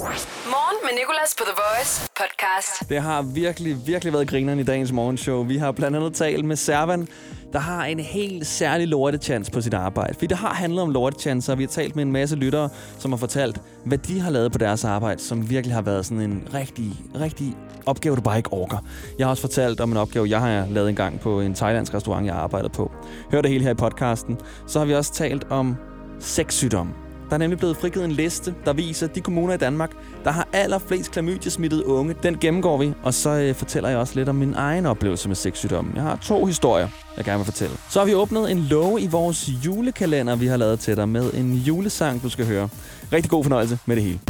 [0.00, 2.88] Morgen med Nicolas på The Voice podcast.
[2.88, 5.44] Det har virkelig, virkelig været grineren i dagens morgenshow.
[5.44, 7.08] Vi har blandt andet talt med Servan,
[7.52, 10.14] der har en helt særlig lortechance på sit arbejde.
[10.14, 12.68] Fordi det har handlet om lortechancer, og vi har talt med en masse lyttere,
[12.98, 16.22] som har fortalt, hvad de har lavet på deres arbejde, som virkelig har været sådan
[16.22, 17.56] en rigtig, rigtig
[17.86, 18.78] opgave, du bare ikke orker.
[19.18, 21.94] Jeg har også fortalt om en opgave, jeg har lavet en gang på en thailandsk
[21.94, 22.92] restaurant, jeg arbejdede på.
[23.32, 24.38] Hør det hele her i podcasten.
[24.66, 25.76] Så har vi også talt om
[26.20, 27.09] sexsygdomme.
[27.30, 29.90] Der er nemlig blevet frigivet en liste, der viser de kommuner i Danmark,
[30.24, 32.14] der har allerflest klamydia-smittede unge.
[32.22, 35.36] Den gennemgår vi, og så øh, fortæller jeg også lidt om min egen oplevelse med
[35.36, 35.92] sexsygdomme.
[35.94, 37.76] Jeg har to historier, jeg gerne vil fortælle.
[37.90, 41.32] Så har vi åbnet en låge i vores julekalender, vi har lavet til dig med
[41.32, 42.68] en julesang, du skal høre.
[43.12, 44.20] Rigtig god fornøjelse med det hele.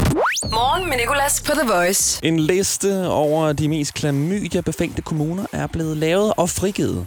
[0.45, 2.21] Morgen med Nicolas på The Voice.
[2.27, 7.07] En liste over de mest klamydia-befængte kommuner er blevet lavet og frigivet.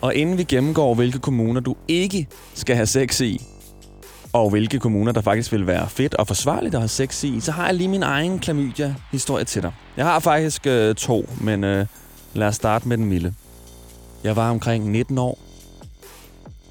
[0.00, 3.42] Og inden vi gennemgår, hvilke kommuner du ikke skal have sex i,
[4.32, 7.52] og hvilke kommuner, der faktisk vil være fedt og forsvarligt at have sex i, så
[7.52, 9.72] har jeg lige min egen klamydia-historie til dig.
[9.96, 11.86] Jeg har faktisk øh, to, men øh,
[12.34, 13.34] lad os starte med den milde.
[14.24, 15.38] Jeg var omkring 19 år,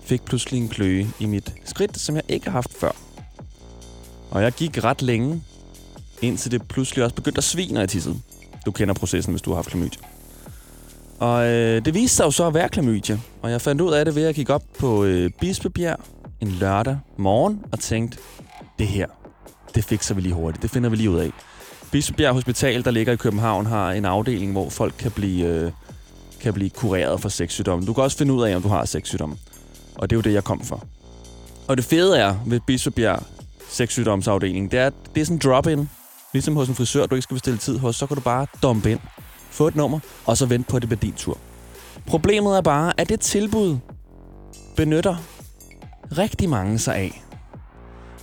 [0.04, 2.92] fik pludselig en kløe i mit skridt, som jeg ikke har haft før.
[4.32, 5.44] Og jeg gik ret længe,
[6.22, 8.16] indtil det pludselig også begyndte at svine, når jeg tissede.
[8.66, 10.00] Du kender processen, hvis du har haft klamydia.
[11.20, 14.06] Og øh, det viste sig jo så at være klamydia, og jeg fandt ud af
[14.06, 16.00] det ved at kigge op på øh, Bispebjerg
[16.42, 18.18] en lørdag morgen og tænkte,
[18.80, 19.08] det her,
[19.76, 20.62] det fikser vi lige hurtigt.
[20.62, 21.32] Det finder vi lige ud af.
[21.92, 25.72] Bispebjerg Hospital, der ligger i København, har en afdeling, hvor folk kan blive, øh,
[26.42, 27.86] kan blive kureret for sexsygdomme.
[27.86, 29.38] Du kan også finde ud af, om du har sexsygdomme.
[29.96, 30.86] Og det er jo det, jeg kom for.
[31.68, 33.24] Og det fede er ved Bispebjerg
[33.70, 35.90] sexsygdomsafdeling, det er, det er sådan en drop-in.
[36.34, 38.92] Ligesom hos en frisør, du ikke skal bestille tid hos, så kan du bare dumpe
[38.92, 39.00] ind,
[39.52, 41.38] få et nummer, og så vente på, at det bliver din tur.
[42.08, 43.78] Problemet er bare, at det tilbud
[44.76, 45.16] benytter
[46.18, 47.24] rigtig mange sig af.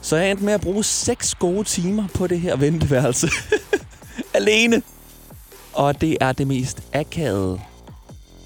[0.00, 3.28] Så jeg endte med at bruge 6 gode timer på det her venteværelse.
[4.34, 4.83] Alene.
[5.72, 7.61] Og det er det mest akavede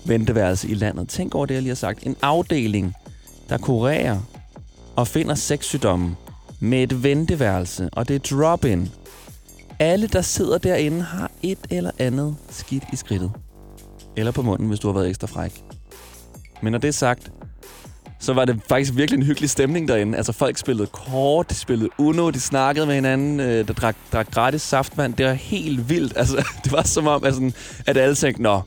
[0.07, 1.09] venteværelse i landet.
[1.09, 2.03] Tænk over det, jeg lige har sagt.
[2.03, 2.95] En afdeling,
[3.49, 4.21] der kurerer
[4.97, 6.17] og finder sexsygdomme
[6.61, 8.91] med et venteværelse, og det er drop-in.
[9.79, 13.33] Alle, der sidder derinde, har et eller andet skidt i skridtet.
[14.17, 15.65] Eller på munden, hvis du har været ekstra fræk.
[16.63, 17.33] Men når det er sagt,
[18.23, 20.17] så var det faktisk virkelig en hyggelig stemning derinde.
[20.17, 24.31] Altså folk spillede kort, de spillede Uno, de snakkede med hinanden, øh, der drak, drak
[24.31, 25.15] gratis saftvand.
[25.15, 26.13] Det var helt vildt.
[26.23, 27.53] Altså, det var som om, altså,
[27.87, 28.61] at alle tænkte, nå,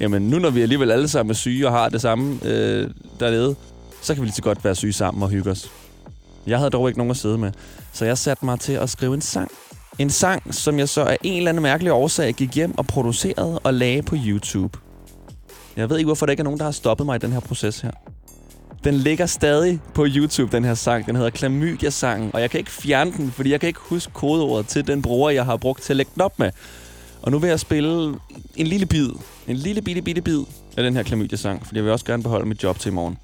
[0.00, 3.54] jamen nu når vi alligevel alle sammen er syge og har det samme øh, dernede,
[4.02, 5.70] så kan vi lige så godt være syge sammen og hygge os.
[6.46, 7.52] Jeg havde dog ikke nogen at sidde med,
[7.92, 9.50] så jeg satte mig til at skrive en sang.
[9.98, 13.58] En sang, som jeg så af en eller anden mærkelig årsag gik hjem og producerede
[13.58, 14.78] og lagde på YouTube.
[15.76, 17.40] Jeg ved ikke, hvorfor der ikke er nogen, der har stoppet mig i den her
[17.40, 17.90] proces her.
[18.84, 21.06] Den ligger stadig på YouTube, den her sang.
[21.06, 24.66] Den hedder Klamydia-sangen, og jeg kan ikke fjerne den, fordi jeg kan ikke huske kodeordet
[24.66, 26.50] til den bruger, jeg har brugt til at lægge den op med.
[27.22, 28.14] Og nu vil jeg spille
[28.56, 29.10] en lille bid,
[29.48, 30.40] en lille bitte bitte bid
[30.76, 33.18] af den her Klamydia-sang, fordi jeg vil også gerne beholde mit job til i morgen.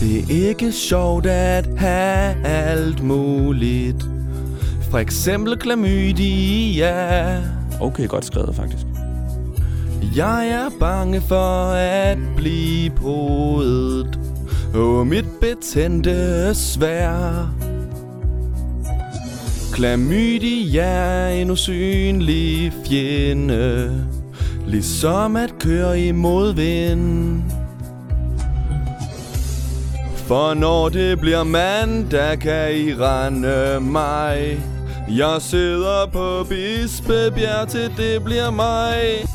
[0.00, 4.04] Det er ikke sjovt at have alt muligt.
[4.90, 7.42] For eksempel klamydia.
[7.80, 8.91] Okay, godt skrevet faktisk.
[10.16, 14.18] Jeg er bange for at blive podet
[14.74, 17.48] Og mit betændte svær.
[19.72, 24.06] Klamydia er en usynlig fjende
[24.66, 27.42] Ligesom at køre i modvind
[30.16, 34.58] For når det bliver mandag, kan I rende mig.
[35.08, 39.31] Jeg sidder på Bispebjerg til det bliver mig.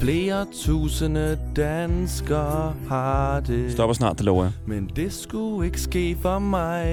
[0.00, 3.72] Flere tusinde danskere har det.
[3.72, 4.52] Stopper snart, det lover jeg.
[4.66, 6.86] Men det skulle ikke ske for mig.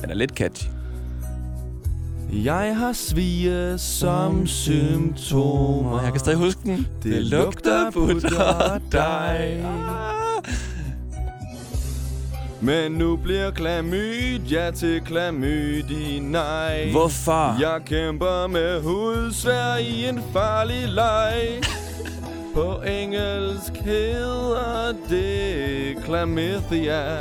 [0.00, 0.68] Den er lidt catchy.
[2.32, 6.02] Jeg har svige som symptomer.
[6.02, 6.86] Jeg kan stadig huske den.
[7.02, 9.66] Det, det lugter butter og dig.
[12.60, 16.90] Men nu bliver klamydia til klamydi nej.
[16.90, 17.60] Hvorfor?
[17.60, 21.62] Jeg kæmper med hudsvær i en farlig leg.
[22.54, 27.18] På engelsk hedder det chlamydia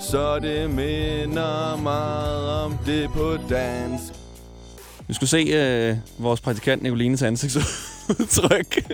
[0.00, 4.12] Så det minder meget om det på dansk.
[5.08, 8.78] Vi skulle se øh, vores praktikant Nicolines ansigtsudtryk.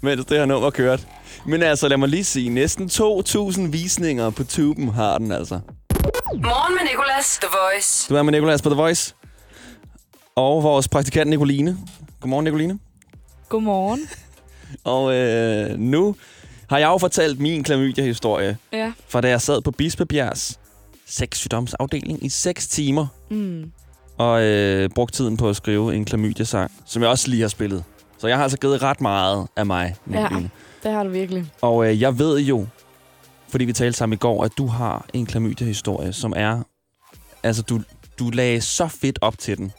[0.00, 1.06] Mens det her nummer kørt.
[1.46, 5.60] Men altså lad mig lige sige Næsten 2.000 visninger på tuben har den altså.
[6.34, 8.08] Morgen med Nicolas, The Voice.
[8.08, 9.14] Du er med Nicolas på The Voice.
[10.36, 11.78] Og vores praktikant Nicoline.
[12.20, 12.78] Godmorgen Nicoline
[13.52, 14.00] Godmorgen.
[14.84, 16.16] Og øh, nu
[16.68, 18.92] har jeg jo fortalt min klamydia-historie, Ja.
[19.08, 20.58] fra da jeg sad på Bispebjergs
[21.06, 23.06] sexsygdomsafdeling i 6 timer.
[23.30, 23.72] Mm.
[24.18, 27.84] Og øh, brugt tiden på at skrive en klamydia-sang, som jeg også lige har spillet.
[28.18, 30.50] Så jeg har altså givet ret meget af mig, Nicoline.
[30.82, 31.44] Det har du virkelig.
[31.60, 32.66] Og øh, jeg ved jo,
[33.48, 36.62] fordi vi talte sammen i går, at du har en klamydia-historie, som er...
[37.42, 37.80] Altså, du,
[38.18, 39.72] du lagde så fedt op til den.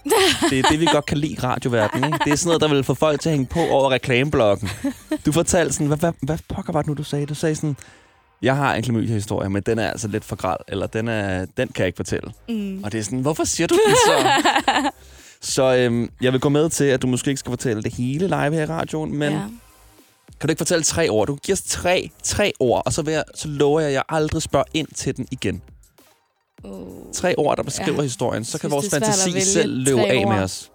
[0.50, 2.20] Det er det, vi godt kan lide i radioverdenen, ikke?
[2.26, 4.70] Det er sådan noget, der vil få folk til at hænge på over reklameblokken.
[5.26, 7.26] Du fortalte sådan, hvad, hvad, hvad pokker var det nu, du sagde?
[7.26, 7.76] Du sagde sådan,
[8.42, 11.68] jeg har en klamydia-historie, men den er altså lidt for græld, eller den, er, den
[11.68, 12.32] kan jeg ikke fortælle.
[12.50, 12.84] Mm.
[12.84, 14.42] Og det er sådan, hvorfor siger du det så?
[15.54, 18.28] så øhm, jeg vil gå med til, at du måske ikke skal fortælle det hele
[18.28, 19.40] live her i radioen, men ja.
[20.40, 21.28] kan du ikke fortælle tre ord?
[21.28, 24.04] Du giver os tre, tre ord, og så, vil jeg, så lover jeg, at jeg
[24.10, 25.62] aldrig spørger ind til den igen.
[26.64, 26.88] Oh.
[27.14, 28.02] Tre ord, der beskriver Ja.
[28.02, 30.44] historien, så kan vores fantasi vælge selv løbe af med ord.
[30.44, 30.72] os.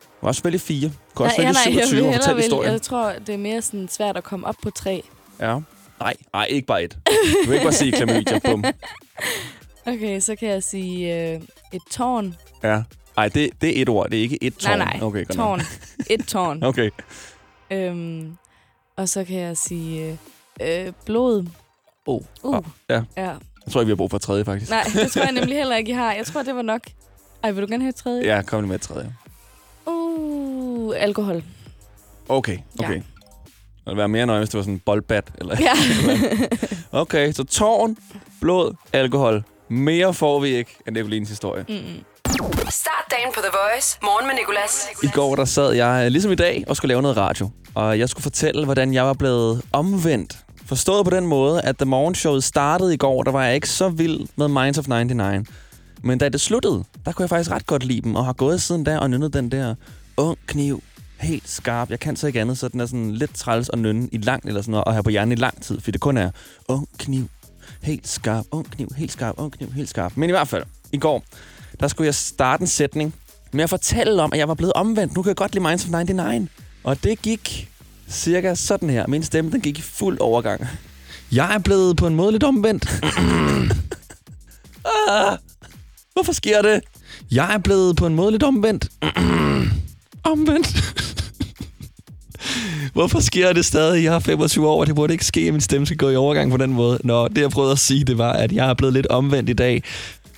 [0.00, 0.88] Du kan også vælge fire.
[0.88, 2.42] Du kan også Nej, vælge nej, jeg 27 vil og fortælle vælge.
[2.42, 2.72] historien.
[2.72, 5.02] Jeg tror, det er mere sådan svært at komme op på tre.
[5.40, 5.58] Ja.
[6.00, 6.98] Nej, nej, ikke bare et.
[7.44, 8.64] Du vil ikke bare sige klamydia, bum.
[9.86, 11.40] Okay, så kan jeg sige øh,
[11.72, 12.36] et tårn.
[12.62, 12.82] Ja.
[13.16, 14.78] Nej, det, det er et ord, det er ikke et tårn.
[14.78, 15.02] Nej, nej.
[15.06, 15.36] Okay, godt.
[15.38, 15.60] Tårn.
[16.10, 16.62] Et tårn.
[16.70, 16.90] Okay.
[17.70, 18.36] øhm,
[18.96, 20.18] og så kan jeg sige
[20.60, 21.46] øh, øh, blod.
[22.06, 22.20] Oh.
[22.42, 22.62] Uh.
[22.90, 23.02] Ja.
[23.16, 23.32] ja.
[23.66, 24.70] Jeg tror, vi har brug for et tredje, faktisk.
[24.70, 26.12] Nej, det tror jeg nemlig heller ikke, I har.
[26.12, 26.80] Jeg tror, det var nok.
[27.42, 28.36] Ej, vil du gerne have et tredje?
[28.36, 29.12] Ja, kom lige med et tredje.
[29.86, 31.42] Uh, alkohol.
[32.28, 32.88] Okay, okay.
[32.90, 32.94] Ja.
[32.94, 35.30] Det ville være mere nøje, hvis det var sådan en boldbat.
[35.38, 35.56] Eller...
[35.60, 35.72] Ja.
[36.92, 37.96] Okay, så tårn,
[38.40, 39.44] blod, alkohol.
[39.68, 41.64] Mere får vi ikke af Nicolines historie.
[41.68, 42.04] Mm-mm.
[42.70, 43.98] Start dagen på The Voice.
[44.02, 44.88] Morgen med Nicolas.
[45.02, 47.50] I går der sad jeg, ligesom i dag, og skulle lave noget radio.
[47.74, 50.38] Og jeg skulle fortælle, hvordan jeg var blevet omvendt.
[50.66, 53.88] Forstået på den måde, at da morgenshowet startede i går, der var jeg ikke så
[53.88, 55.48] vild med Minds of 99.
[56.02, 58.62] Men da det sluttede, der kunne jeg faktisk ret godt lide dem, og har gået
[58.62, 59.74] siden der og nynnet den der
[60.16, 60.82] ung kniv,
[61.20, 61.90] helt skarp.
[61.90, 64.44] Jeg kan så ikke andet, så den er sådan lidt træls at nynne i lang
[64.46, 66.30] eller sådan noget, og have på hjernen i lang tid, fordi det kun er
[66.68, 67.28] ung kniv,
[67.82, 70.12] helt skarp, ung kniv, helt skarp, ung kniv, helt skarp.
[70.16, 71.24] Men i hvert fald, i går,
[71.80, 73.14] der skulle jeg starte en sætning
[73.52, 75.14] med at fortælle om, at jeg var blevet omvendt.
[75.14, 76.50] Nu kan jeg godt lide Minds of 99.
[76.84, 77.70] Og det gik
[78.10, 79.06] cirka sådan her.
[79.06, 80.66] Min stemme, den gik i fuld overgang.
[81.32, 82.84] Jeg er blevet på en måde lidt omvendt.
[85.08, 85.38] ah,
[86.12, 86.80] hvorfor sker det?
[87.30, 88.88] Jeg er blevet på en måde lidt omvendt.
[90.32, 90.96] omvendt.
[92.92, 94.04] Hvorfor sker det stadig?
[94.04, 96.16] Jeg har 25 år, og det burde ikke ske, at min stemme skal gå i
[96.16, 96.98] overgang på den måde.
[97.04, 99.52] Nå, det jeg prøvede at sige, det var, at jeg er blevet lidt omvendt i
[99.52, 99.82] dag.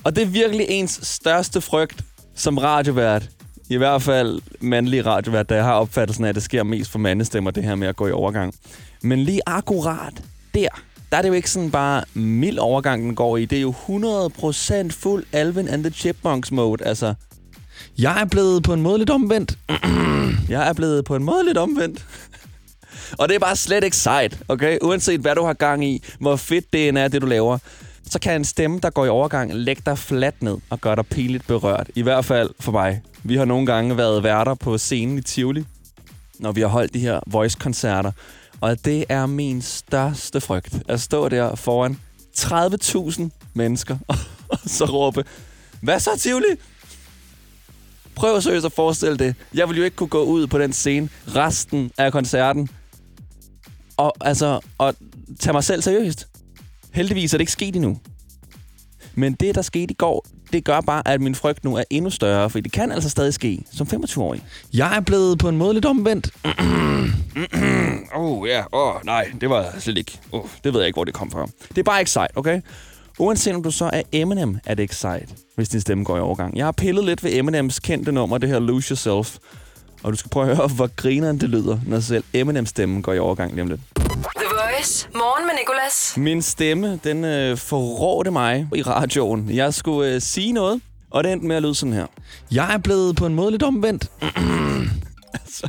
[0.05, 2.05] Og det er virkelig ens største frygt
[2.35, 3.29] som radiovært.
[3.71, 6.99] I hvert fald mandlig radiovært, da jeg har opfattelsen af, at det sker mest for
[6.99, 8.55] mandestemmer, det her med at gå i overgang.
[9.03, 10.23] Men lige akkurat
[10.55, 10.69] der,
[11.11, 13.45] der er det jo ikke sådan bare mild overgang, den går i.
[13.45, 13.75] Det er jo
[14.87, 16.85] 100% fuld Alvin and the Chipmunks mode.
[16.85, 17.15] Altså,
[17.99, 19.59] jeg er blevet på en måde lidt omvendt.
[20.55, 22.07] jeg er blevet på en måde lidt omvendt.
[23.19, 24.79] Og det er bare slet ikke sejt, okay?
[24.83, 27.59] Uanset hvad du har gang i, hvor fedt det end er, det du laver,
[28.13, 31.07] så kan en stemme, der går i overgang, lægge dig fladt ned og gøre dig
[31.07, 31.91] pinligt berørt.
[31.95, 33.03] I hvert fald for mig.
[33.23, 35.65] Vi har nogle gange været værter på scenen i Tivoli,
[36.39, 38.13] når vi har holdt de her voice-koncerter.
[38.61, 41.99] Og det er min største frygt, at stå der foran
[42.39, 43.23] 30.000
[43.55, 43.99] mennesker
[44.49, 45.25] og så råbe,
[45.81, 46.47] hvad så Tivoli?
[48.15, 49.35] Prøv seriøst at forestille det.
[49.55, 52.69] Jeg ville jo ikke kunne gå ud på den scene resten af koncerten
[53.97, 54.95] og, altså, og
[55.41, 56.29] tage mig selv seriøst.
[56.93, 57.99] Heldigvis er det ikke sket endnu.
[59.15, 62.11] Men det, der skete i går, det gør bare, at min frygt nu er endnu
[62.11, 64.43] større, for det kan altså stadig ske som 25-årig.
[64.75, 66.31] Jeg er blevet på en måde lidt omvendt.
[66.45, 68.61] Åh, oh, ja.
[68.73, 70.19] Åh, oh, nej, det var slet ikke.
[70.33, 71.47] Oh, det ved jeg ikke, hvor det kom fra.
[71.69, 72.61] Det er bare ikke sejt, okay?
[73.19, 76.21] Uanset om du så er Eminem, er det ikke sejt, hvis din stemme går i
[76.21, 76.57] overgang.
[76.57, 79.39] Jeg har pillet lidt ved Eminems kendte nummer, det her Lose Yourself.
[80.03, 83.13] Og du skal prøve at høre, hvor grineren det lyder, når selv Eminems stemme går
[83.13, 83.98] i overgang lige om lidt.
[84.79, 85.09] Chris.
[85.15, 86.17] Morgen med Nicolas.
[86.17, 89.51] Min stemme, den øh, forrådte mig i radioen.
[89.51, 90.81] Jeg skulle øh, sige noget,
[91.11, 92.07] og det endte med at lyde sådan her.
[92.51, 94.11] Jeg er blevet på en måde lidt omvendt.
[95.43, 95.69] altså,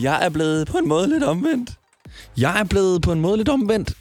[0.00, 1.70] jeg er blevet på en måde lidt omvendt.
[2.36, 3.92] Jeg er blevet på en måde lidt omvendt.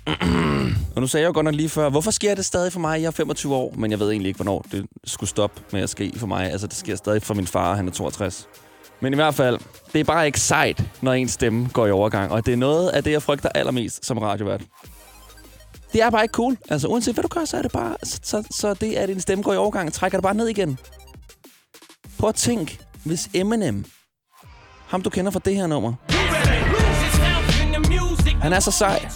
[0.96, 3.02] og nu sagde jeg jo godt nok lige før, hvorfor sker det stadig for mig?
[3.02, 5.90] Jeg er 25 år, men jeg ved egentlig ikke, hvornår det skulle stoppe med at
[5.90, 6.52] ske for mig.
[6.52, 8.48] Altså, det sker stadig for min far, han er 62.
[9.06, 9.60] Men i hvert fald,
[9.94, 12.32] det er bare ikke sejt, når ens stemme går i overgang.
[12.32, 14.62] Og det er noget af det, jeg frygter allermest som radiovært.
[15.94, 16.58] Det er bare ikke cool.
[16.70, 17.96] Altså, uanset hvad du gør, så er det bare...
[18.04, 20.80] Så, så, så det, at din stemme går i overgang, trækker det bare ned igen.
[22.20, 23.86] Prøv at tænk, hvis Eminem,
[24.88, 25.94] ham du kender fra det her nummer,
[28.42, 29.10] han er så sej,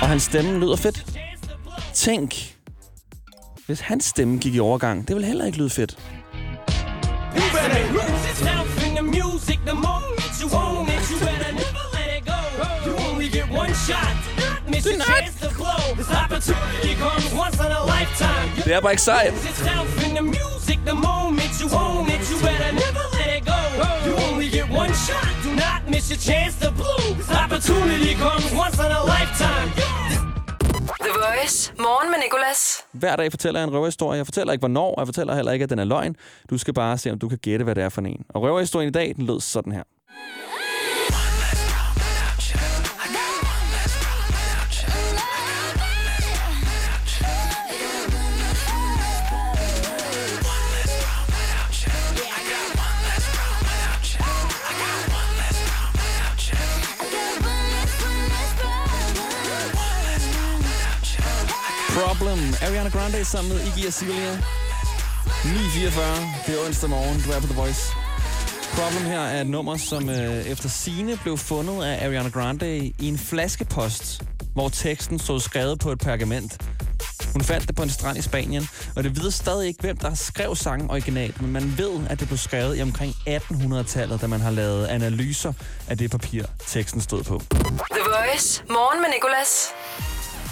[0.00, 1.18] og hans stemme lyder fedt.
[1.92, 2.53] Tænk,
[3.66, 5.98] hvis hans stemme gik i overgang, det ville heller ikke lyde fedt.
[18.64, 19.34] Det er bare ikke sejt.
[20.84, 22.20] the moment you own it.
[22.30, 23.60] You better never let it go.
[24.06, 25.28] You only get one shot.
[25.44, 27.02] Do not miss your chance to blow.
[27.44, 29.68] Opportunity comes once in a lifetime.
[31.04, 31.72] The Voice.
[31.78, 32.84] Morgen med Nicolas.
[32.92, 34.16] Hver dag fortæller jeg en røverhistorie.
[34.18, 36.16] Jeg fortæller ikke, hvornår, og jeg fortæller heller ikke, at den er løgn.
[36.50, 38.24] Du skal bare se, om du kan gætte, hvad det er for en.
[38.28, 39.82] Og røverhistorien i dag, den lød sådan her.
[62.18, 62.38] Problem.
[62.62, 64.34] Ariana Grande sammen med Iggy Azalea.
[64.34, 64.40] 9.44.
[66.46, 67.22] Det er onsdag morgen.
[67.26, 67.92] Du er på The Voice.
[68.74, 72.94] Problem her er et nummer, som øh, efter sine blev fundet af Ariana Grande i
[73.08, 74.22] en flaskepost,
[74.54, 76.58] hvor teksten stod skrevet på et pergament.
[77.32, 80.14] Hun fandt det på en strand i Spanien, og det vides stadig ikke, hvem der
[80.14, 84.40] skrev sangen originalt, men man ved, at det blev skrevet i omkring 1800-tallet, da man
[84.40, 85.52] har lavet analyser
[85.88, 87.42] af det papir, teksten stod på.
[87.50, 88.62] The Voice.
[88.68, 89.68] Morgen med Nicolas.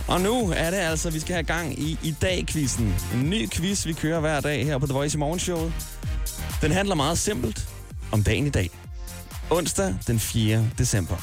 [0.09, 2.95] Og nu er det altså, vi skal have gang i i dag-quizzen.
[3.15, 5.73] En ny quiz, vi kører hver dag her på The Voice i morgenshowet.
[6.61, 7.69] Den handler meget simpelt
[8.13, 8.71] om dagen i dag.
[9.51, 10.65] Onsdag den 4.
[10.79, 11.17] december.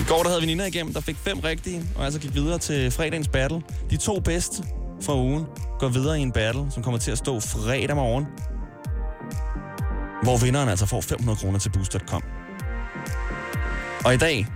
[0.00, 2.58] I går der havde vi Nina igennem, der fik fem rigtige, og altså gik videre
[2.58, 3.62] til fredagens battle.
[3.90, 4.64] De to bedste
[5.02, 5.44] fra ugen
[5.78, 8.26] går videre i en battle, som kommer til at stå fredag morgen.
[10.22, 12.22] Hvor vinderen altså får 500 kroner til Boost.com.
[14.04, 14.46] Og i dag,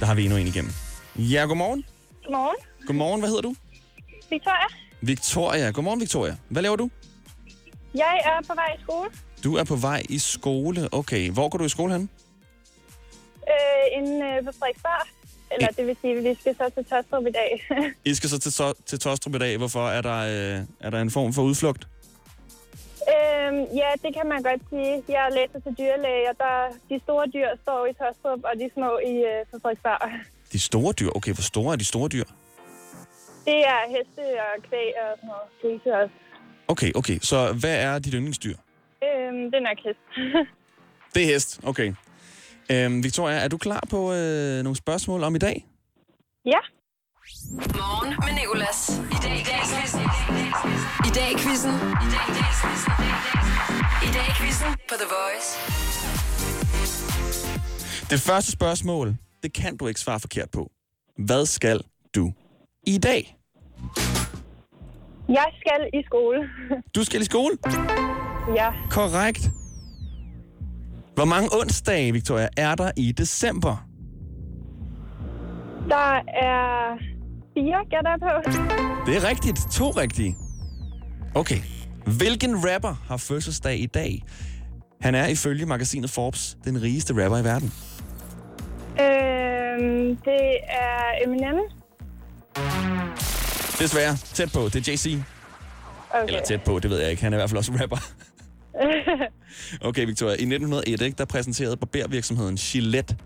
[0.00, 0.72] der har vi endnu en igennem.
[1.16, 1.84] Ja, godmorgen.
[2.22, 2.56] Godmorgen.
[2.86, 3.54] Godmorgen, hvad hedder du?
[4.30, 4.66] Victoria.
[5.00, 5.70] Victoria.
[5.70, 6.36] Godmorgen, Victoria.
[6.48, 6.90] Hvad laver du?
[7.94, 9.10] Jeg er på vej i skole.
[9.44, 10.88] Du er på vej i skole.
[10.92, 12.10] Okay, hvor går du i skole hen?
[13.48, 15.06] Øh, inde øh, på Frederiksberg.
[15.50, 17.66] Eller det vil sige, at vi skal så til Tostrup i dag.
[18.10, 19.56] I skal så til, så, til Tostrup i dag.
[19.56, 19.88] Hvorfor?
[19.88, 21.86] Er der, øh, er der en form for udflugt?
[23.14, 25.02] øhm, ja, det kan man godt sige.
[25.08, 26.56] Jeg læser til dyrlæge, og der,
[26.90, 30.00] de store dyr står i Tostrup, og de små i øh, på Frederiksberg.
[30.52, 31.10] De store dyr.
[31.14, 32.24] Okay, hvor store er de store dyr?
[33.44, 35.46] Det er heste og kvæg og sådan noget.
[35.62, 36.14] Grise også.
[36.68, 37.18] Okay, okay.
[37.22, 38.56] Så hvad er dit yndlingsdyr?
[39.06, 40.00] Øhm, det er nok hest.
[41.14, 41.60] Det er hest.
[41.64, 41.94] Okay.
[42.72, 45.66] Øhm, Victoria, er du klar på øh, nogle spørgsmål om i dag?
[46.46, 46.58] ja.
[47.50, 48.80] Morgen med Nicolas.
[49.16, 50.00] I dag i dag quizzen.
[51.08, 51.74] I dag i quizzen.
[52.06, 52.92] I dag i dag quizzen.
[54.06, 55.48] I dag i quizzen på The Voice.
[58.10, 60.70] Det første spørgsmål, det kan du ikke svare forkert på.
[61.18, 61.80] Hvad skal
[62.14, 62.32] du
[62.86, 63.36] i dag?
[65.28, 66.48] Jeg skal i skole.
[66.94, 67.58] Du skal i skole?
[68.56, 68.72] ja.
[68.90, 69.50] Korrekt.
[71.14, 73.86] Hvor mange onsdage, Victoria, er der i december?
[75.88, 76.96] Der er
[77.54, 78.50] fire, gætter jeg på.
[79.06, 79.58] Det er rigtigt.
[79.72, 80.36] To rigtige.
[81.34, 81.58] Okay.
[82.18, 84.22] Hvilken rapper har fødselsdag i dag?
[85.00, 87.72] Han er ifølge magasinet Forbes den rigeste rapper i verden.
[90.12, 91.58] Øhm, det er Eminem.
[93.78, 94.16] Desværre.
[94.16, 94.60] Tæt på.
[94.64, 95.18] Det er JC.
[96.10, 96.26] Okay.
[96.26, 97.22] Eller tæt på, det ved jeg ikke.
[97.22, 97.96] Han er i hvert fald også rapper.
[99.88, 100.32] Okay, Victoria.
[100.32, 103.16] I 1901, ikke, der præsenterede barbervirksomheden Gillette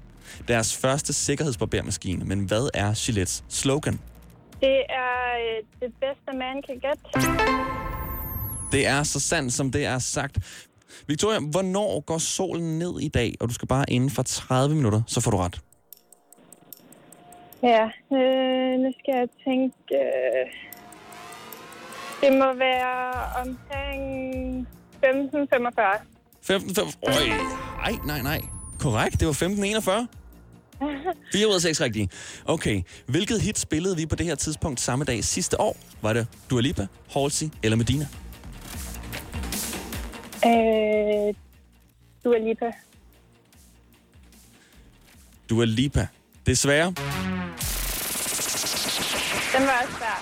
[0.48, 2.24] deres første sikkerhedsbarbermaskine.
[2.24, 4.00] Men hvad er Gillettes slogan?
[4.60, 7.26] Det er øh, det bedste, man kan get.
[8.72, 10.38] Det er så sandt, som det er sagt.
[11.06, 13.34] Victoria, hvornår går solen ned i dag?
[13.40, 15.60] Og du skal bare inden for 30 minutter, så får du ret.
[17.62, 19.76] Ja, øh, nu skal jeg tænke...
[19.94, 20.52] Øh,
[22.20, 24.68] det må være omkring
[25.04, 26.02] 15.45.
[26.42, 27.12] 15, 5, øj,
[27.76, 28.40] nej, nej, nej.
[28.80, 30.08] Korrekt, det var 1541.
[31.32, 32.08] 4 ud af 6 rigtige.
[32.44, 35.76] Okay, hvilket hit spillede vi på det her tidspunkt samme dag sidste år?
[36.02, 38.06] Var det Dua Lipa, Halsey eller Medina?
[40.46, 41.34] Øh,
[42.24, 42.72] Dua Lipa.
[45.50, 46.06] Dua Lipa.
[46.46, 46.94] Desværre,
[49.56, 50.18] Den var også svær.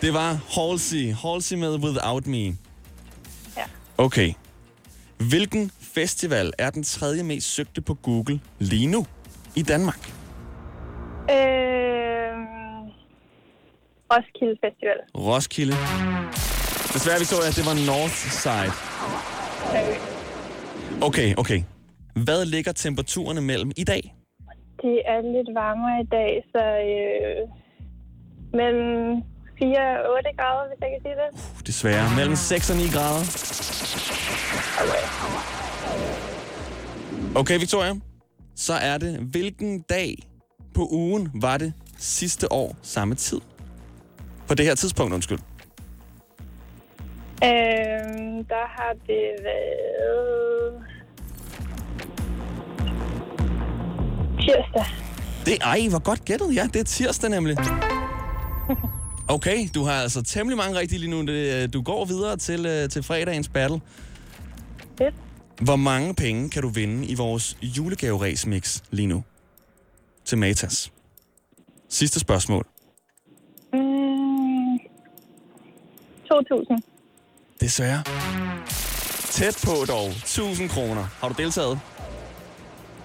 [0.00, 1.14] det var Halsey.
[1.22, 2.44] Halsey med Without Me.
[3.56, 3.64] Ja.
[3.98, 4.32] Okay.
[5.30, 9.06] Hvilken festival er den tredje mest søgte på Google lige nu
[9.56, 9.98] i Danmark?
[11.30, 12.34] Øh,
[14.12, 14.98] Roskilde Festival.
[15.14, 15.76] Roskilde.
[16.94, 18.72] Desværre, Victoria, det var Northside.
[21.02, 21.34] Okay.
[21.36, 21.62] Okay.
[22.24, 24.14] Hvad ligger temperaturerne mellem i dag?
[24.82, 27.67] Det er lidt varmere i dag, så øh,
[28.52, 29.22] mellem
[29.58, 31.28] 4 og 8 grader, hvis jeg kan sige det.
[31.32, 32.16] Uh, Desværre.
[32.16, 33.24] Mellem 6 og 9 grader.
[37.36, 37.94] Okay, Victoria.
[38.56, 40.16] Så er det, hvilken dag
[40.74, 43.40] på ugen var det sidste år samme tid?
[44.48, 45.38] På det her tidspunkt, undskyld.
[47.44, 50.82] Øhm, der har det været...
[54.40, 54.86] Tirsdag.
[55.46, 56.54] Det ej, hvor godt gættet.
[56.54, 57.56] Ja, det er tirsdag nemlig.
[59.28, 61.22] Okay, du har altså temmelig mange rigtige lige nu.
[61.26, 63.80] Det- Du går videre til, øh, til fredagens battle.
[64.98, 65.14] Fedt.
[65.62, 69.24] Hvor mange penge kan du vinde i vores julegave mix lige nu?
[70.24, 70.92] Til Matas.
[71.88, 72.66] Sidste spørgsmål.
[73.72, 74.78] Mm,
[76.26, 76.80] 2.000.
[77.60, 78.02] Desværre.
[79.30, 80.08] Tæt på dog.
[80.08, 81.06] 1000 kroner.
[81.20, 81.80] Har du deltaget?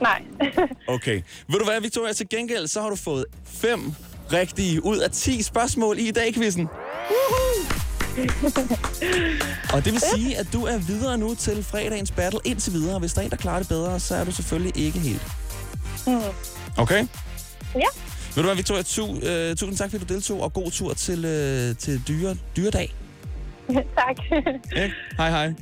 [0.02, 0.22] Nej.
[0.88, 1.22] Okay.
[1.48, 2.14] Ved du hvad, Victoria?
[2.14, 3.94] Til gengæld, så har du fået fem
[4.32, 6.68] rigtige ud af 10 spørgsmål i dag, quizzen.
[9.74, 13.00] Og det vil sige, at du er videre nu til fredagens battle indtil videre.
[13.00, 15.28] Hvis der er en, der klarer det bedre, så er du selvfølgelig ikke helt.
[16.78, 17.08] Okay?
[17.76, 17.88] Ja.
[18.36, 18.82] Ved du hvad, Victoria?
[18.84, 22.94] Tu, øh, tusind tak, fordi du deltog, og god tur til, øh, til dyre, dyredag.
[24.00, 24.18] tak.
[25.18, 25.54] Hej, hej.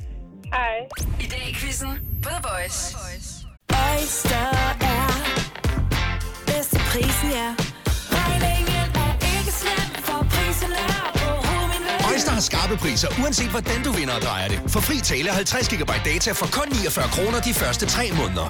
[0.44, 0.76] Hej.
[1.20, 1.88] I dag i quizzen
[2.22, 2.96] på The Voice.
[3.68, 4.36] Oyster
[4.80, 5.06] er
[6.46, 7.54] bedst til prisen, ja.
[12.12, 14.58] Øjster har skarpe priser, uanset hvordan du vinder og drejer det.
[14.66, 18.46] For fri tale 50 GB data for kun 49 kroner de første 3 måneder.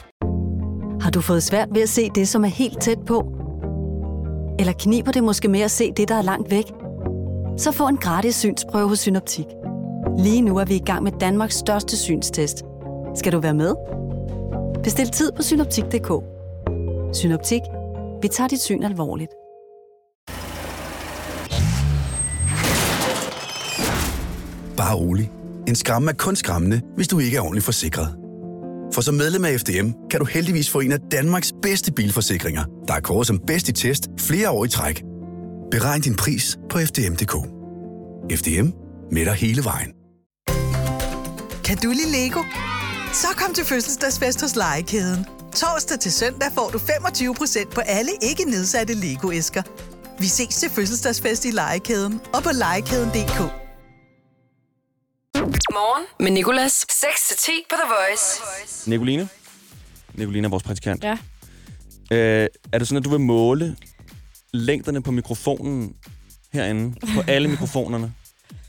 [1.03, 3.19] Har du fået svært ved at se det, som er helt tæt på?
[4.59, 6.65] Eller kniber det måske med at se det, der er langt væk?
[7.59, 9.47] Så få en gratis synsprøve hos Synoptik.
[10.19, 12.63] Lige nu er vi i gang med Danmarks største synstest.
[13.15, 13.75] Skal du være med?
[14.83, 16.11] Bestil tid på synoptik.dk.
[17.17, 17.61] Synoptik.
[18.23, 19.42] Vi tager dit syn alvorligt.
[24.83, 25.31] Bare rolig.
[25.69, 28.17] En skræmme er kun skræmmende, hvis du ikke er ordentligt forsikret.
[28.95, 32.95] For som medlem af FDM kan du heldigvis få en af Danmarks bedste bilforsikringer, der
[32.95, 35.03] er kåret som bedst i test flere år i træk.
[35.71, 37.35] Beregn din pris på FDM.dk.
[38.39, 38.69] FDM
[39.13, 39.91] med dig hele vejen.
[41.65, 42.41] Kan du lide Lego?
[43.13, 45.27] Så kom til fødselsdagsfest hos Legekæden.
[45.55, 49.63] Torsdag til søndag får du 25% på alle ikke nedsatte Lego-æsker.
[50.19, 53.62] Vi ses til fødselsdagsfest i Legekæden og på legekæden.dk.
[55.53, 56.87] Morgen med Nicolas.
[56.91, 58.91] 6-10 på The Voice.
[58.91, 59.29] Nicoline?
[60.15, 61.05] Nicoline er vores praktikant.
[61.05, 61.19] Ja.
[62.11, 63.77] Øh, er det sådan, at du vil måle
[64.53, 65.95] længderne på mikrofonen
[66.53, 67.01] herinde?
[67.15, 68.13] På alle mikrofonerne?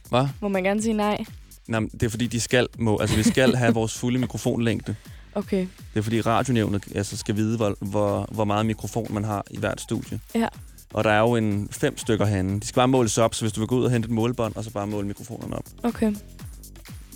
[0.10, 0.28] Hvad?
[0.41, 1.26] Må man gerne sige nej?
[1.67, 4.96] Nej, men det er fordi, de skal må, altså, vi skal have vores fulde mikrofonlængde.
[5.36, 5.67] Okay.
[5.93, 9.58] Det er fordi, radionævnet altså, skal vide, hvor, hvor, hvor meget mikrofon man har i
[9.58, 10.19] hvert studie.
[10.36, 10.48] Ja.
[10.93, 12.60] Og der er jo en fem stykker herinde.
[12.60, 14.56] De skal bare måles op, så hvis du vil gå ud og hente et målebånd,
[14.56, 15.65] og så bare måle mikrofonerne op.
[15.84, 16.15] Okay.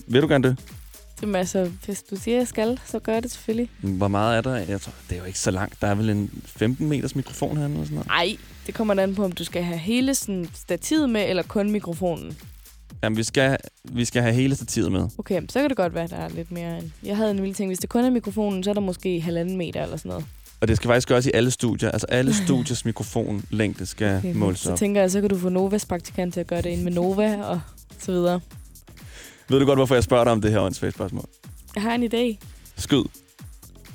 [0.08, 0.60] Vil du gerne det?
[1.22, 3.70] Jamen altså, hvis du siger, jeg skal, så gør jeg det selvfølgelig.
[3.82, 4.56] Hvor meget er der?
[4.56, 5.82] Jeg tror, det er jo ikke så langt.
[5.82, 8.08] Der er vel en 15 meters mikrofon herinde eller sådan noget.
[8.08, 11.72] Nej, det kommer an på, om du skal have hele sådan, stativet med, eller kun
[11.72, 12.38] mikrofonen.
[13.04, 15.08] Jamen, vi skal, vi skal have hele stativet med.
[15.18, 16.92] Okay, så kan det godt være, at der er lidt mere end...
[17.04, 19.58] Jeg havde en vild ting, hvis det kun er mikrofonen, så er der måske halvanden
[19.58, 20.26] meter eller sådan noget.
[20.62, 21.92] Og det skal faktisk gøres i alle studier.
[21.92, 24.78] Altså alle studiers mikrofonlængde skal Okay, måles så op.
[24.78, 27.44] tænker jeg, så kan du få Novas praktikant til at gøre det ind med Nova
[27.44, 27.62] og
[28.00, 28.40] så videre.
[29.50, 31.26] Ved du godt, hvorfor jeg spørger dig om det her åndsfælde spørgsmål?
[31.76, 32.46] Jeg har en idé.
[32.78, 33.04] Skyd.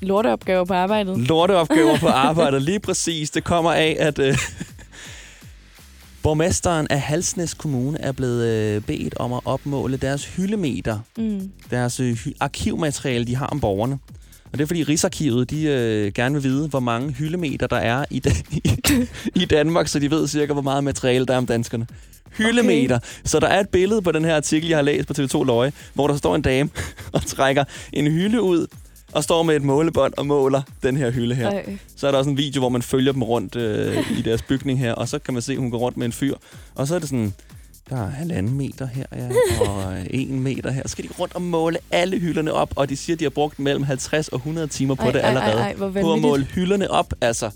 [0.00, 1.18] Lorteopgaver på arbejdet.
[1.18, 2.62] Lorteopgaver på arbejdet.
[2.62, 3.30] Lige præcis.
[3.30, 4.38] Det kommer af, at øh,
[6.22, 10.98] borgmesteren af Halsnæs Kommune er blevet øh, bedt om at opmåle deres hyldemeter.
[11.18, 11.50] Mm.
[11.70, 13.98] Deres øh, arkivmateriale, de har om borgerne.
[14.52, 18.04] Og det er fordi Rigsarkivet, de øh, gerne vil vide, hvor mange hyldemeter der er
[18.10, 18.62] i, da- i,
[19.42, 21.86] i Danmark, så de ved cirka, hvor meget materiale der er om danskerne.
[22.38, 22.96] Hyldemeter.
[22.96, 23.06] Okay.
[23.24, 25.72] Så der er et billede på den her artikel, jeg har læst på TV2 Løje,
[25.94, 26.70] hvor der står en dame
[27.12, 28.66] og trækker en hylde ud,
[29.12, 31.50] og står med et målebånd og måler den her hylde her.
[31.50, 31.76] Ej.
[31.96, 34.78] Så er der også en video, hvor man følger dem rundt øh, i deres bygning
[34.78, 36.34] her, og så kan man se, at hun går rundt med en fyr.
[36.74, 37.34] Og så er det sådan,
[37.92, 39.28] der er halvanden meter her, ja,
[39.68, 40.82] og øh, en meter her.
[40.82, 43.58] Så skal de rundt og måle alle hylderne op, og de siger, de har brugt
[43.58, 45.62] mellem 50 og 100 timer på Ej, det ej, ej, allerede.
[45.62, 47.50] ej, hvor på at måle hylderne op, altså.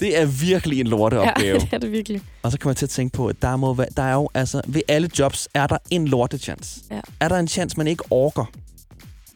[0.00, 1.54] Det er virkelig en lorteopgave.
[1.54, 2.20] Ja, det er det virkelig.
[2.42, 4.62] Og så kan man til at tænke på, at der, må der er jo, altså,
[4.66, 6.80] ved alle jobs er der en lortechance.
[6.90, 7.00] Ja.
[7.20, 8.44] Er der en chance, man ikke orker?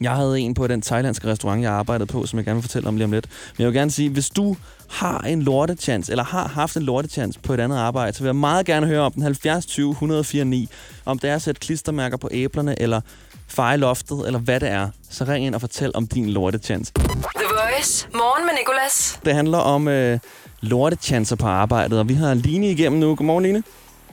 [0.01, 2.87] Jeg havde en på den thailandske restaurant, jeg arbejdede på, som jeg gerne vil fortælle
[2.87, 3.27] om lige om lidt.
[3.57, 4.55] Men jeg vil gerne sige, hvis du
[4.89, 8.35] har en lortechance, eller har haft en lortechance på et andet arbejde, så vil jeg
[8.35, 10.69] meget gerne høre om den 70 20 104 9.
[11.05, 13.01] Om det er at sætte klistermærker på æblerne, eller
[13.47, 14.89] feje loftet, eller hvad det er.
[15.09, 16.93] Så ring ind og fortæl om din lortechance.
[16.93, 17.03] The
[17.35, 18.07] Voice.
[18.13, 19.19] Morgen med Nicolas.
[19.25, 20.19] Det handler om øh,
[20.61, 23.15] lortechancer på arbejdet, og vi har Line igennem nu.
[23.15, 23.63] Godmorgen, Line.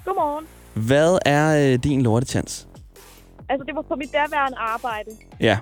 [0.05, 0.45] Godmorgen.
[0.75, 2.67] Hvad er øh, din lortechance?
[3.49, 5.11] Altså, det var på mit derværende arbejde.
[5.41, 5.59] Ja,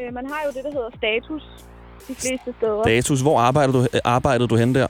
[0.00, 1.42] Øh, man har jo det, der hedder status
[2.08, 2.82] de fleste steder.
[2.82, 3.20] status.
[3.20, 4.86] Hvor arbejder du, øh, arbejdede du hen der?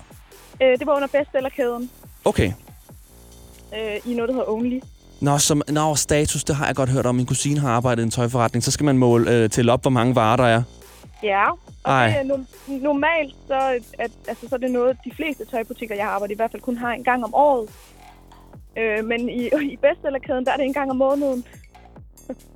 [0.63, 1.91] Øh, det var under bestsellerkæden
[2.25, 2.53] Okay.
[3.79, 4.81] øh, i noget, der hedder Only.
[5.21, 7.15] Nå, som, nå, status, det har jeg godt hørt om.
[7.15, 8.65] Min kusine har arbejdet i en tøjforretning.
[8.65, 10.63] Så skal man måle øh, til op, hvor mange varer der er.
[11.23, 11.59] Ja, og
[11.93, 12.07] Ej.
[12.09, 13.55] det er no- normalt, så,
[13.99, 16.51] at, altså, så er det noget, de fleste tøjbutikker, jeg har arbejdet i, i hvert
[16.51, 17.69] fald kun har en gang om året.
[18.79, 21.45] Øh, men i, i bestsellerkæden, der er det en gang om måneden.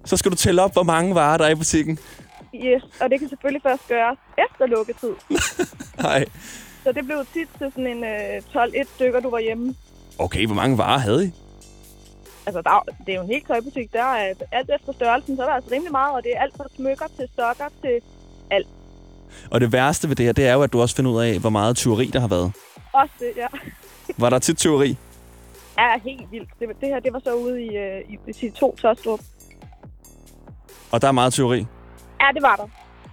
[0.05, 1.99] Så skal du tælle op, hvor mange varer der er i butikken.
[2.55, 5.11] Yes, og det kan selvfølgelig først gøres efter lukketid.
[6.03, 6.25] Nej.
[6.85, 9.75] Så det blev tit til sådan en øh, 12-1 stykker, du var hjemme.
[10.19, 11.31] Okay, hvor mange varer havde I?
[12.47, 13.93] Altså, der, er- det er jo en helt tøjbutik.
[13.93, 16.57] Der er alt efter størrelsen, så er der altså rimelig meget, og det er alt
[16.57, 18.01] fra smykker til sokker til
[18.51, 18.67] alt.
[19.51, 21.39] Og det værste ved det her, det er jo, at du også finder ud af,
[21.39, 22.53] hvor meget tyveri der har været.
[22.93, 23.47] Også det, ja.
[24.19, 24.97] Var der tit tyveri?
[25.79, 26.49] er helt vildt.
[26.61, 29.21] Det, det her, det var så ude i, øh, i, i to Tostrup.
[30.91, 31.59] Og der er meget tyveri.
[32.21, 32.65] Ja, det var der.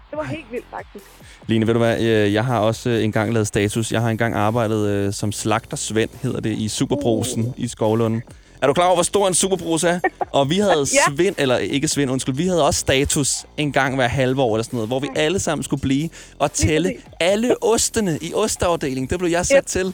[0.10, 1.06] Det var helt vildt, faktisk.
[1.48, 2.02] Line, ved du hvad?
[2.02, 3.92] øh, Jeg har også øh, engang lavet status.
[3.92, 8.22] Jeg har engang arbejdet øh, som slagter Svend, hedder det, i Superbrosen i Skovlunden.
[8.62, 10.00] Er du klar over, hvor stor en superbrus er?
[10.32, 10.78] Og vi havde
[11.10, 11.16] Ja.
[11.16, 14.64] Svend, eller ikke Svend, undskyld, vi havde også status en gang hver halve år eller
[14.64, 16.10] sådan noget, hvor vi alle sammen skulle blive
[16.40, 19.10] og tælle alle ostene i osteafdelingen.
[19.10, 19.66] Det blev jeg sat Yep.
[19.66, 19.94] til.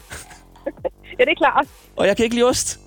[1.18, 1.66] Ja, det er klart.
[1.96, 2.80] Og jeg kan ikke lide ost.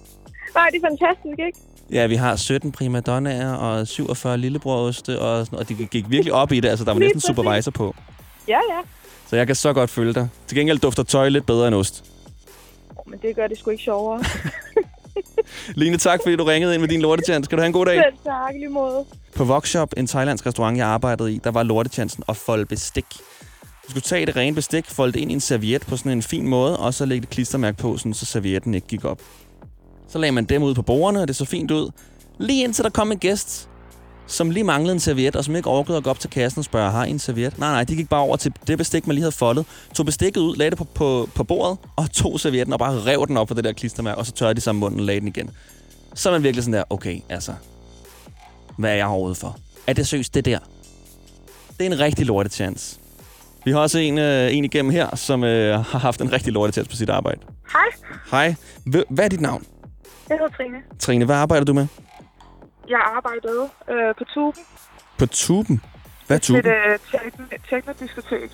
[0.56, 1.60] Nej, det er fantastisk, ikke?
[1.92, 6.52] Ja, vi har 17 primadonnaer og 47 lillebroroste, og, sådan- og de gik virkelig op
[6.52, 6.70] i det.
[6.70, 7.96] Altså, der var næsten supervisor på.
[8.48, 8.80] Ja, ja.
[9.30, 10.30] Så jeg kan så godt følge dig.
[10.48, 12.04] Til gengæld dufter tøj lidt bedre end ost.
[12.96, 14.24] Oh, men det gør det sgu ikke sjovere.
[15.76, 17.46] Line, tak fordi du ringede ind med din lortetjans.
[17.46, 17.96] Skal du have en god dag?
[17.96, 19.06] Selv tak, lige måde.
[19.36, 23.06] På Vokshop, en thailandsk restaurant, jeg arbejdede i, der var lortetjansen at folde bestik.
[23.86, 26.22] Du skulle tage det rene bestik, folde det ind i en serviet på sådan en
[26.22, 29.20] fin måde, og så lægge et klistermærke på, sådan, så servietten ikke gik op.
[30.10, 31.92] Så lagde man dem ud på bordene, og det så fint ud.
[32.38, 33.70] Lige indtil der kom en gæst,
[34.28, 36.66] som lige manglede en serviet, og som ikke orkede at gå op til kassen og
[36.66, 37.60] spørge, har I en serviet?
[37.60, 40.42] Nej, nej, de gik bare over til det bestik, man lige havde foldet, tog bestikket
[40.42, 43.48] ud, lagde det på, på, på bordet, og tog servietten og bare rev den op
[43.48, 45.50] på det der klistermærke, og så tørrede de sammen munden og lagde den igen.
[46.14, 47.54] Så er man virkelig sådan der, okay, altså,
[48.78, 49.58] hvad er jeg overhovedet for?
[49.88, 50.60] Er det seriøst det der?
[51.80, 53.00] Det er en rigtig lortetjans.
[53.66, 56.88] Vi har også en, øh, en igennem her, som øh, har haft en rigtig lortetjans
[56.88, 57.40] på sit arbejde.
[57.72, 58.56] Hej, Hej,
[59.10, 59.66] hvad er dit navn?
[60.30, 60.78] Jeg hedder Trine.
[61.00, 61.88] Trine, hvad arbejder du med?
[62.90, 64.64] Jeg arbejdede øh, på Tuben.
[65.20, 65.82] På Tuben?
[66.28, 66.66] Hvad er Tuben?
[66.66, 68.52] et øh, tekno- teknodiskotek.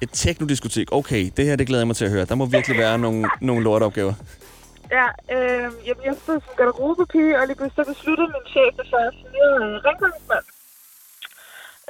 [0.00, 0.88] Et teknodiskotek.
[0.92, 2.24] Okay, det her det glæder jeg mig til at høre.
[2.24, 4.14] Der må virkelig være nogle, nogle lorteopgaver.
[4.98, 9.10] Ja, øh, jamen, jeg stod som garderobepige, og lige pludselig besluttede min chef, at jeg
[9.22, 10.44] fyre øh, rengøringsmand.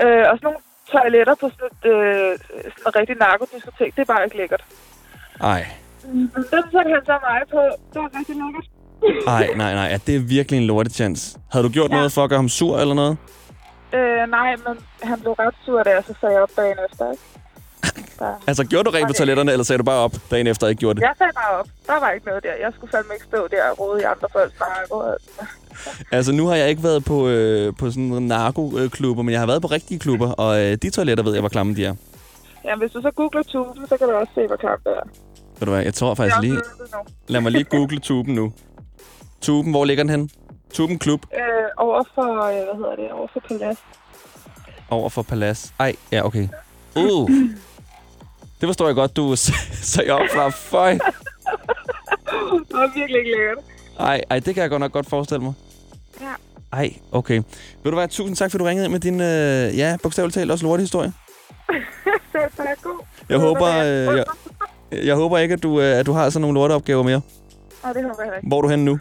[0.02, 0.60] Øh, og sådan nogle
[0.92, 2.38] toiletter på sådan et, øh,
[2.78, 4.64] sådan et rigtig narkodiskotek, det er bare ikke lækkert.
[5.40, 5.62] Ej,
[6.04, 7.60] Men den satte han så mig på.
[7.92, 8.66] Det var rigtig lækkert.
[9.26, 9.84] Ej, nej, nej.
[9.84, 11.36] Ja, det er virkelig en lortetjans.
[11.52, 11.96] Havde du gjort ja.
[11.96, 13.16] noget for at gøre ham sur eller noget?
[13.94, 17.22] Øh, nej, men han blev ret sur, da jeg så sagde op dagen efter, ikke?
[18.18, 18.34] Der.
[18.48, 20.94] Altså, gjorde du rent på toiletterne, eller sagde du bare op dagen efter ikke gjorde
[21.00, 21.02] det?
[21.02, 21.66] Jeg sagde bare op.
[21.86, 22.54] Der var ikke noget der.
[22.60, 25.02] Jeg skulle fandme ikke stå der og rode i andre folks narko.
[26.12, 29.46] Altså, nu har jeg ikke været på, øh, på sådan nogle narkoklubber, men jeg har
[29.46, 31.94] været på rigtige klubber, og øh, de toiletter ved jeg, hvor klamme de er.
[32.64, 35.08] Ja, hvis du så googler tuben, så kan du også se, hvor klart det er.
[35.58, 36.60] Ved du hvad, jeg tror Jeg faktisk har lige...
[37.28, 38.52] Lad mig lige google tuben nu.
[39.42, 40.30] Tuben, hvor ligger den hen?
[40.74, 41.40] Tuben Klub Øh,
[41.76, 43.76] over for, øh, hvad hedder det, over for Palas.
[44.90, 45.72] over for Palads.
[45.78, 46.48] Ej, ja, okay.
[46.96, 47.30] Uh.
[48.60, 49.36] Det forstår jeg godt, du
[49.92, 50.48] sagde op fra.
[50.48, 50.92] Føj.
[50.92, 51.00] Det
[52.70, 53.58] var virkelig ikke lækkert.
[53.98, 55.52] Ej, ej, det kan jeg godt nok godt forestille mig.
[56.20, 56.26] Ja.
[56.72, 57.36] Ej, okay.
[57.82, 60.50] Ved du hvad, tusind tak, fordi du ringede ind med din, øh, ja, bogstaveligt talt
[60.50, 61.12] også lortehistorie.
[62.32, 63.04] Selv tak, god.
[63.28, 64.24] Jeg håber, øh, jeg,
[65.06, 67.20] jeg håber ikke, at du, øh, at du har sådan nogle lorteopgaver mere.
[67.84, 68.48] Nej, det håber jeg ikke.
[68.48, 68.98] Hvor er du henne nu?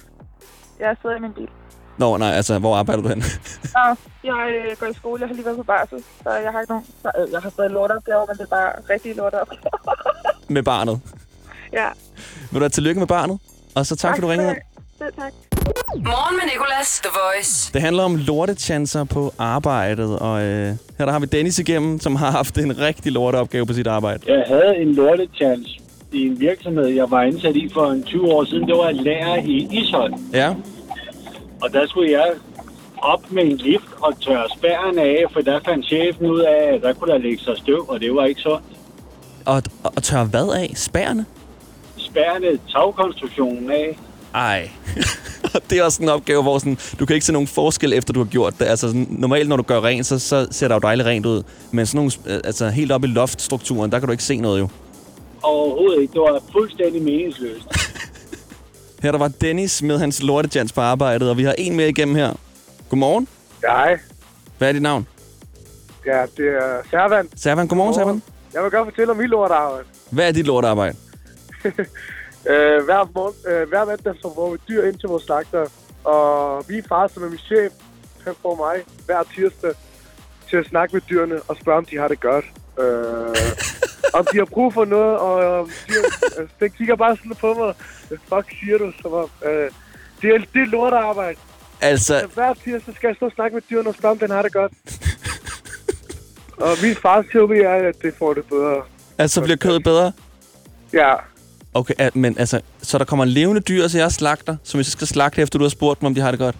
[0.82, 1.48] Jeg sidder i min bil.
[1.98, 3.24] Nå, nej, altså, hvor arbejder du hen?
[3.78, 5.22] Nå, jeg øh, går i skole.
[5.22, 6.86] Jeg har lige været på barsel, så jeg har ikke nogen...
[7.02, 9.96] Så, øh, jeg har stadig lorteopgaver, men det er bare rigtige lorteopgaver.
[10.56, 11.02] med barnet.
[11.74, 11.88] ja.
[12.52, 13.40] Vil du have tillykke med barnet?
[13.76, 14.58] Og så tak, fordi du ringede ind.
[14.98, 15.34] Selv tak.
[15.96, 17.74] Morgen med Nicolas, The Voice.
[17.74, 22.16] Det handler om lortechancer på arbejdet, og øh, her der har vi Dennis igennem, som
[22.16, 24.34] har haft en rigtig lorteopgave på sit arbejde.
[24.34, 25.81] Jeg havde en lortechance
[26.12, 28.68] i en virksomhed, jeg var ansat i for en 20 år siden.
[28.68, 30.10] Det var lærer i Ishøj.
[30.34, 30.54] Ja,
[31.62, 32.32] Og der skulle jeg
[32.98, 36.82] op med en lift og tørre spærren af, for der fandt chefen ud af, at
[36.82, 38.58] der kunne der lægge sig støv, og det var ikke så.
[39.46, 40.72] og, og tør hvad af?
[40.76, 41.26] Spærene?
[41.98, 43.98] Spærrene tagkonstruktionen af.
[44.36, 44.70] Ej.
[45.70, 48.20] Det er også en opgave, hvor sådan, du kan ikke se nogen forskel, efter du
[48.20, 48.66] har gjort det.
[48.66, 51.44] Altså, sådan, normalt, når du gør rent, så, så ser det jo dejligt rent ud.
[51.72, 54.60] Men sådan nogle, øh, altså, helt op i loftstrukturen, der kan du ikke se noget
[54.60, 54.70] jo.
[55.44, 56.14] Overhovedet ikke.
[56.14, 57.66] Det var fuldstændig meningsløst.
[59.04, 62.16] Her der var Dennis med hans lortejans på arbejdet, og vi har en mere igennem
[62.16, 62.34] her.
[62.90, 63.28] Godmorgen.
[63.68, 64.00] Hej.
[64.58, 65.08] Hvad er dit navn?
[66.06, 67.30] Ja, det er Servan.
[67.36, 68.22] Servan, godmorgen, Servan.
[68.54, 69.88] Jeg vil godt fortælle om mit lortarbejde.
[70.12, 70.98] Hvad er dit lortearbejde?
[72.52, 75.66] øh, hver, morgen, øh, hver mandag så får vi dyr ind til vores slagter.
[76.04, 77.72] Og min far, som er min chef,
[78.24, 78.76] han får mig
[79.06, 79.74] hver tirsdag
[80.50, 82.46] til at snakke med dyrene og spørge, om de har det godt.
[82.80, 83.36] Øh,
[84.14, 85.94] om de har brug for noget, og øh, de,
[86.38, 87.74] altså, den kigger bare sådan på mig.
[88.08, 88.92] Hvad fuck siger du?
[89.02, 89.72] Som om, øh,
[90.22, 91.38] det, er, det er lortearbejde.
[91.82, 94.32] Altså, Så hver tirsdag skal jeg stå og snakke med dyrene og spørge, om den
[94.32, 94.72] har det godt.
[96.58, 98.82] og min fars teori er, at det får det bedre.
[99.18, 100.12] altså bliver kødet bedre?
[100.94, 101.14] Ja,
[101.74, 105.08] Okay, men altså, så der kommer levende dyr til jeres slagter, som vi så skal
[105.08, 106.56] slagte, efter du har spurgt dem, om de har det godt?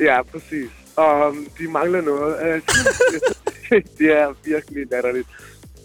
[0.00, 0.70] ja, præcis.
[0.96, 2.36] Og um, de mangler noget.
[2.46, 2.62] Øh,
[3.98, 5.28] det er virkelig latterligt.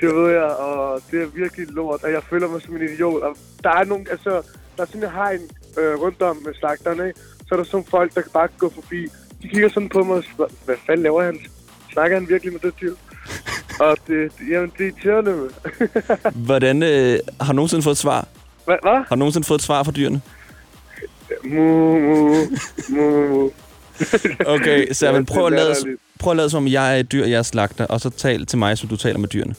[0.01, 3.21] Det ved jeg, og det er virkelig lort, og jeg føler mig som en idiot.
[3.23, 4.29] Og der er nogle, altså,
[4.77, 5.41] der er sådan en hegn
[5.79, 7.19] øh, rundt om med slagterne, ikke?
[7.19, 9.07] Så er der sådan folk, der bare kan gå forbi.
[9.41, 11.39] De kigger sådan på mig og spørger, hvad fanden laver han?
[11.93, 12.93] Snakker han virkelig med det dyr?
[13.85, 15.49] og det, jamen, det er irriterende.
[16.47, 18.27] Hvordan, øh, har du nogensinde fået et svar?
[18.65, 18.77] Hvad?
[18.81, 18.91] Hvad?
[19.07, 20.21] Har du nogensinde fået et svar fra dyrene?
[21.43, 22.35] Mu, mu,
[22.89, 23.49] mu, mu.
[24.55, 25.75] Okay, så Ja, prøv, at lade,
[26.19, 28.45] prøv at lade som om jeg er et dyr, jeg er slagter, og så tal
[28.45, 29.55] til mig, som du taler med dyrene.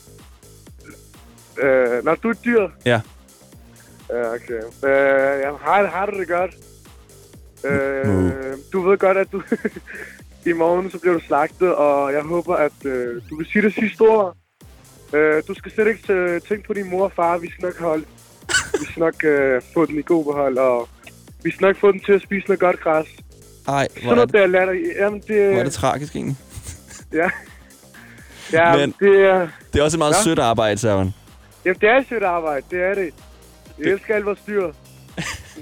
[1.63, 3.01] Øh, når du er et dyr, Ja.
[4.11, 4.61] Ja, okay.
[4.85, 6.55] Øh, ja, har, har du det godt?
[7.65, 9.43] Øh, du ved godt, at du
[10.51, 13.75] i morgen så bliver du slagtet, og jeg håber, at øh, du vil sige det
[13.75, 14.37] sidste ord.
[15.13, 17.39] Øh, du skal slet ikke øh, tænke på din mor og far.
[17.39, 18.05] Vi skal nok holde.
[18.81, 20.89] Vi skal nok øh, få den i god behold, og
[21.43, 23.07] vi skal nok få den til at spise noget godt græs.
[23.69, 24.75] Ej, hvor Sådan er, det, der latter.
[24.99, 26.37] Jamen, det, hvor er det tragisk egentlig.
[27.13, 27.31] Ja.
[28.53, 29.49] Ja, Men- det er...
[29.73, 30.23] Det er også et meget Ja.
[30.23, 31.11] sødt arbejde, Servan.
[31.65, 32.67] Jamen, det er sødt arbejde.
[32.71, 33.11] Det er det.
[33.79, 34.67] Jeg elsker alt vores dyr.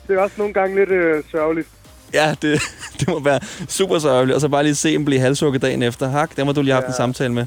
[0.08, 1.68] Det er også nogle gange lidt øh, sørgeligt.
[2.14, 2.60] Ja, det,
[3.00, 4.34] det må være super sørgeligt.
[4.34, 6.08] Og så bare lige se dem blive halshugget dagen efter.
[6.08, 7.46] Hak, der må du lige have haft en samtale med.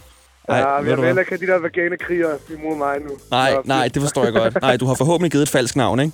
[0.50, 3.18] Ej, ja, ved jeg vil ikke have de der veganerkrigere imod mig nu.
[3.32, 4.62] Nej, Nå, nej, det forstår jeg godt.
[4.62, 6.14] Nej, du har forhåbentlig givet et falsk navn, ikke?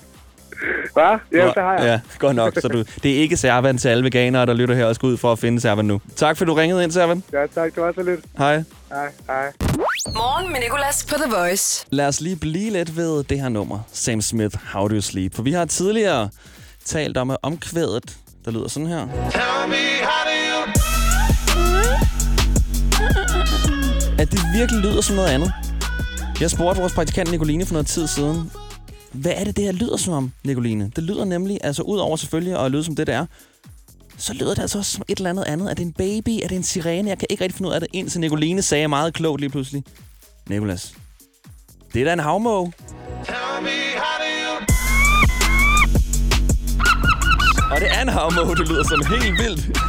[0.93, 1.03] Hvad?
[1.31, 1.83] Ja, Nå, det har jeg.
[1.83, 2.53] Ja, godt nok.
[2.61, 5.17] Så du, det er ikke Servan til alle veganere, der lytter her og skal ud
[5.17, 6.01] for at finde Servan nu.
[6.15, 7.23] Tak for, du ringede ind, Servan.
[7.33, 7.75] Ja, tak.
[7.75, 8.19] Det var så lidt.
[8.37, 8.63] Hej.
[8.89, 9.51] Hej, hej.
[10.15, 11.85] Morgen med Nicolas på The Voice.
[11.89, 15.35] Lad os lige blive lidt ved det her nummer, Sam Smith, How Do You Sleep.
[15.35, 16.29] For vi har tidligere
[16.85, 19.07] talt om omkvædet, der lyder sådan her.
[24.19, 25.51] At det virkelig lyder som noget andet.
[26.41, 28.51] Jeg spurgte vores praktikant Nicoline for noget tid siden,
[29.11, 30.91] hvad er det, det her lyder som om, Nicoline?
[30.95, 33.25] Det lyder nemlig, altså ud over selvfølgelig at lyde som det, der er,
[34.17, 35.69] så lyder det altså også som et eller andet andet.
[35.69, 36.29] Er det en baby?
[36.43, 37.09] Er det en sirene?
[37.09, 39.83] Jeg kan ikke rigtig finde ud af det, indtil Nicoline sagde meget klogt lige pludselig.
[40.49, 40.93] Nicolas,
[41.93, 42.73] det er da en havmåge.
[47.71, 49.79] Og det er en havmåge, det lyder som helt vildt.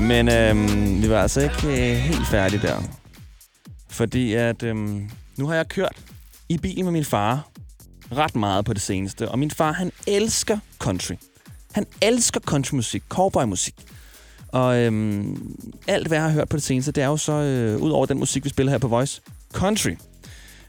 [0.00, 2.82] Men øhm, vi var altså ikke øh, helt færdige der.
[3.90, 5.96] Fordi at øhm, nu har jeg kørt
[6.48, 7.48] i bil med min far
[8.12, 9.28] ret meget på det seneste.
[9.28, 11.14] Og min far, han elsker country.
[11.72, 13.74] Han elsker countrymusik, cowboymusik.
[14.48, 17.82] Og øhm, alt, hvad jeg har hørt på det seneste, det er jo så, øh,
[17.82, 19.20] ud over den musik, vi spiller her på Voice,
[19.52, 19.94] country.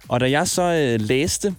[0.07, 1.55] Og da jeg så øh, læste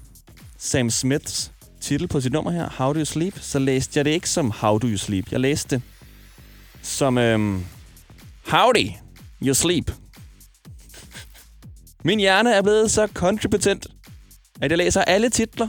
[0.58, 4.10] Sam Smiths titel på sit nummer her, How Do You Sleep, så læste jeg det
[4.10, 5.32] ikke som How Do You Sleep.
[5.32, 5.82] Jeg læste det
[6.82, 7.64] som øhm,
[8.50, 8.90] Howdy
[9.42, 9.92] You Sleep.
[12.04, 13.86] Min hjerne er blevet så countrybetent,
[14.62, 15.68] at jeg læser alle titler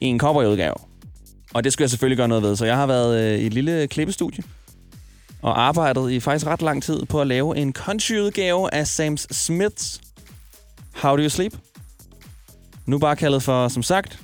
[0.00, 0.74] i en cowboyudgave.
[1.54, 3.54] Og det skulle jeg selvfølgelig gøre noget ved, så jeg har været øh, i et
[3.54, 4.44] lille klippestudie
[5.42, 10.00] og arbejdet i faktisk ret lang tid på at lave en countryudgave af Sam Smiths
[10.94, 11.52] How Do You Sleep.
[12.86, 14.18] Nu bare kaldet for, som sagt,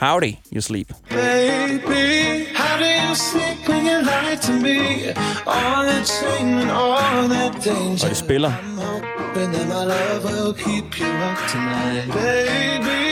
[0.00, 0.92] Howdy You Sleep.
[1.10, 2.45] Baby,
[2.76, 5.08] how do you sleep when you lie to me?
[5.46, 8.04] All that shame and all that danger.
[8.04, 8.50] Og det spiller.
[8.50, 12.06] Hoping that my love will keep you up tonight.
[12.12, 13.02] Baby,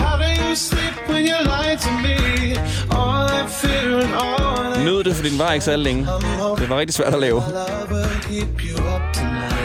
[0.00, 2.16] how do you sleep when you lie to me?
[2.90, 6.06] All that fear and all that Nyd det, fordi den var ikke så længe.
[6.58, 7.34] Det var rigtig svært at lave.
[7.34, 9.57] love will keep you up tonight.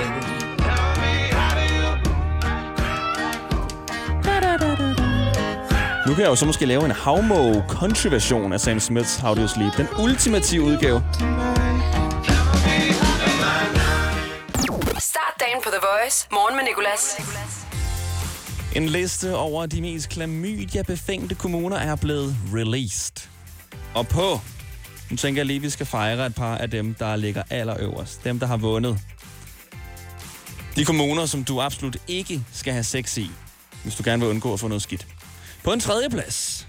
[6.14, 9.42] Nu kan jeg jo så måske lave en havmåge country-version af Sam Smiths How Do
[9.42, 9.78] You Sleep.
[9.78, 11.04] Den ultimative udgave.
[15.00, 16.28] Start dagen på The Voice.
[16.32, 17.18] Morgen med Nicolas.
[18.76, 23.30] En liste over de mest klamydia-befængte kommuner er blevet released.
[23.94, 24.40] Og på,
[25.12, 28.24] nu tænker jeg lige, at vi skal fejre et par af dem, der ligger allerøverst.
[28.24, 29.00] Dem, der har vundet.
[30.76, 33.32] De kommuner, som du absolut ikke skal have sex i,
[33.84, 35.08] hvis du gerne vil undgå at få noget skidt.
[35.64, 36.68] På en tredje plads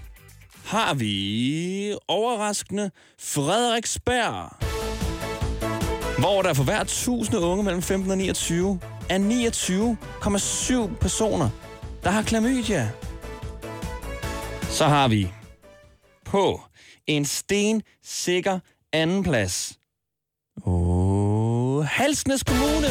[0.65, 4.49] har vi overraskende Frederiksberg.
[6.19, 8.79] Hvor der for hver 1000 unge mellem 15 og 29
[9.09, 9.19] er
[10.91, 11.49] 29,7 personer,
[12.03, 12.91] der har klamydia.
[14.69, 15.31] Så har vi
[16.25, 16.61] på
[17.07, 18.59] en stensikker
[18.93, 19.73] andenplads.
[20.63, 22.87] Oh, Halsnes Kommune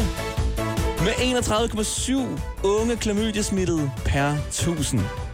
[0.99, 5.24] med 31,7 unge klamydiasmittede per 1000.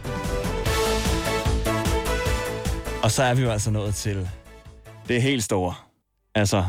[3.02, 4.28] Og så er vi jo altså nået til
[5.08, 5.74] det helt store.
[6.34, 6.64] Altså,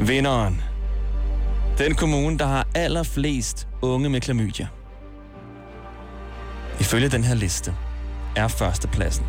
[0.00, 0.62] vinderen.
[1.78, 4.68] Den kommune, der har allerflest unge med klamydia.
[6.80, 7.74] Ifølge den her liste
[8.36, 9.26] er førstepladsen.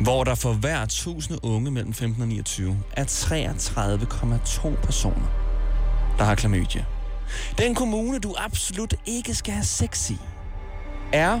[0.00, 5.28] Hvor der for hver 1000 unge mellem 15 og 29 er 33,2 personer,
[6.18, 6.84] der har klamydia.
[7.58, 10.18] Den kommune, du absolut ikke skal have sex i,
[11.12, 11.40] er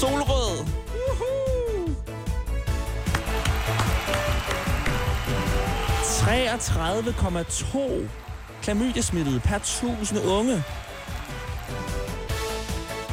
[0.00, 0.64] Solrød.
[1.08, 1.94] Woohoo!
[6.02, 8.08] 33,2
[8.62, 10.62] klamydiasmittede per 1000 unge.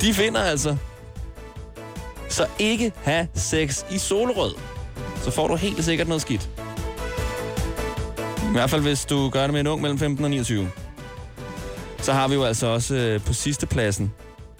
[0.01, 0.77] De finder altså.
[2.29, 4.55] Så ikke have sex i solrød.
[5.21, 6.49] Så får du helt sikkert noget skidt.
[8.49, 10.69] I hvert fald, hvis du gør det med en ung mellem 15 og 29.
[12.01, 14.13] Så har vi jo altså også øh, på sidste pladsen,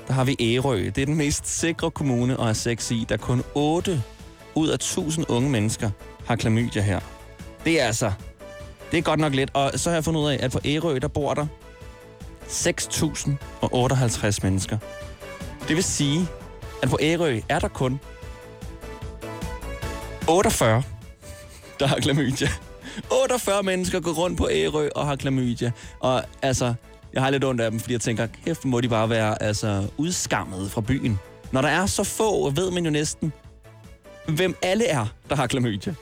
[0.08, 0.78] der har vi Ærø.
[0.78, 4.04] Det er den mest sikre kommune at have sex i, der kun 8
[4.56, 5.90] ud af 1000 unge mennesker
[6.26, 7.00] har klamydia her.
[7.66, 8.12] Det er altså,
[8.92, 9.52] det er godt nok lidt.
[9.54, 11.48] Og så har jeg fundet ud af, at på Ærø, der bor der
[12.48, 14.78] 6.058 mennesker.
[15.68, 16.28] Det vil sige,
[16.84, 18.00] at på Ærø er der kun
[20.30, 20.84] 48,
[21.80, 22.48] der har klamydia.
[23.12, 25.72] 48 mennesker går rundt på Ærø og har klamydia.
[26.00, 26.74] Og altså,
[27.14, 29.88] jeg har lidt ondt af dem, fordi jeg tænker, kæft, må de bare være altså,
[29.98, 31.20] udskammet fra byen.
[31.52, 33.34] Når der er så få, ved man jo næsten,
[34.28, 35.94] hvem alle er, der har klamydia.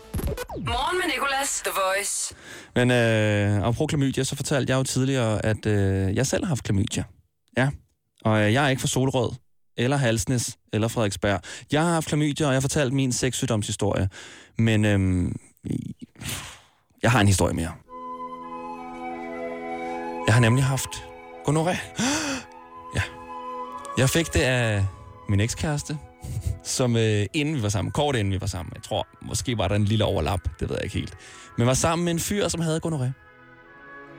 [0.57, 2.35] Morgen med Nicolas, The Voice.
[2.75, 6.63] Men øh, apropos klamydia, så fortalte jeg jo tidligere, at øh, jeg selv har haft
[6.63, 7.03] klamydia.
[7.57, 7.69] Ja,
[8.21, 9.31] og øh, jeg er ikke fra Solrød,
[9.77, 11.41] eller Halsnes, eller Frederiksberg.
[11.71, 14.09] Jeg har haft klamydia, og jeg har fortalt min sexsygdomshistorie.
[14.57, 15.31] Men øh,
[17.03, 17.71] jeg har en historie mere.
[20.25, 20.89] Jeg har nemlig haft
[21.47, 21.77] gonoré.
[22.95, 23.01] Ja.
[23.97, 24.85] Jeg fik det af
[25.29, 25.97] min ekskæreste,
[26.63, 29.67] som øh, inden vi var sammen, kort inden vi var sammen, jeg tror, måske var
[29.67, 31.17] der en lille overlap, det ved jeg ikke helt,
[31.57, 33.11] men var sammen med en fyr, som havde gonoré.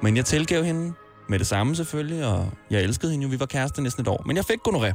[0.03, 0.93] Men jeg tilgav hende
[1.29, 4.23] med det samme selvfølgelig, og jeg elskede hende jo, vi var kærester næsten et år,
[4.27, 4.93] men jeg fik gonoré.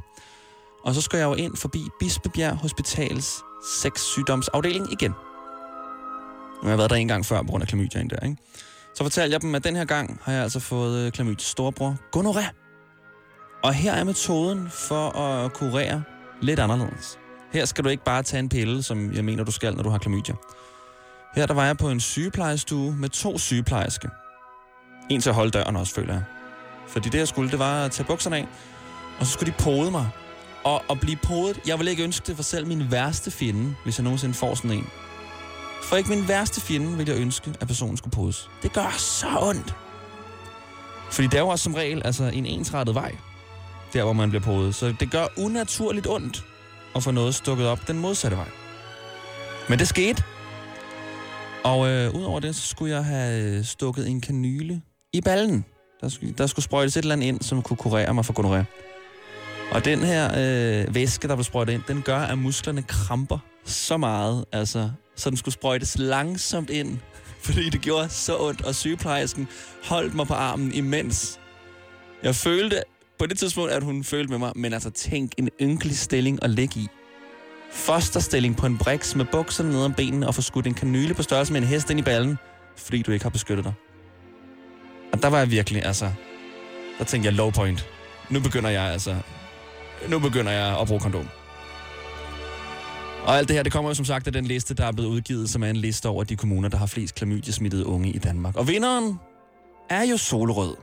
[0.83, 3.43] Og så skal jeg jo ind forbi Bispebjerg Hospitals
[3.81, 5.11] sexsygdomsafdeling igen.
[5.11, 8.37] Nu har jeg været der en gang før på grund af klamydia der, ikke?
[8.97, 12.45] Så fortalte jeg dem, at den her gang har jeg altså fået øh, storebror, gonoré.
[13.63, 16.03] Og her er metoden for at kurere
[16.41, 17.19] lidt anderledes.
[17.53, 19.89] Her skal du ikke bare tage en pille, som jeg mener, du skal, når du
[19.89, 20.35] har klamydia.
[21.35, 24.09] Her der var jeg på en sygeplejestue med to sygeplejerske.
[25.09, 26.23] En til at holde døren også, føler jeg.
[26.87, 28.47] Fordi det, jeg skulle, det var at tage bukserne af,
[29.19, 30.09] og så skulle de pode mig.
[30.63, 33.97] Og at blive podet, jeg vil ikke ønske det for selv min værste fjende, hvis
[33.97, 34.87] jeg nogensinde får sådan en.
[35.83, 38.49] For ikke min værste fjende vil jeg ønske, at personen skulle podes.
[38.63, 39.75] Det gør så ondt.
[41.11, 43.15] Fordi der er jo også som regel altså, en ensrettet vej,
[43.93, 44.75] der hvor man bliver podet.
[44.75, 46.45] Så det gør unaturligt ondt
[46.95, 48.49] at få noget stukket op den modsatte vej.
[49.69, 50.23] Men det skete.
[51.63, 54.81] Og øh, udover det, så skulle jeg have øh, stukket en kanyle
[55.13, 55.65] i ballen.
[56.01, 58.63] Der skulle, der skulle sprøjtes et eller andet ind, som kunne kurere mig for gonoré.
[59.71, 63.97] Og den her øh, væske, der blev sprøjtet ind, den gør, at musklerne kramper så
[63.97, 66.99] meget, altså, så den skulle sprøjtes langsomt ind,
[67.45, 69.47] fordi det gjorde så ondt, og sygeplejersken
[69.83, 71.39] holdt mig på armen imens.
[72.23, 72.81] Jeg følte
[73.19, 76.49] på det tidspunkt, at hun følte med mig, men altså tænk en ynkelig stilling at
[76.49, 76.87] ligge i.
[77.71, 81.23] Fosterstilling på en briks med bukserne ned om benene og få skudt en kanyle på
[81.23, 82.37] størrelse med en hest ind i ballen,
[82.77, 83.73] fordi du ikke har beskyttet dig.
[85.13, 86.11] Og der var jeg virkelig, altså,
[86.99, 87.87] der tænkte jeg low point.
[88.29, 89.15] Nu begynder jeg altså,
[90.09, 91.29] nu begynder jeg at bruge kondom.
[93.27, 95.09] Og alt det her, det kommer jo som sagt af den liste, der er blevet
[95.09, 98.55] udgivet, som er en liste over de kommuner, der har flest klamydia-smittede unge i Danmark.
[98.55, 99.19] Og vinderen
[99.89, 100.75] er jo Solrød.